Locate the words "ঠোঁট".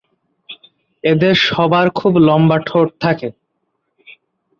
2.67-2.87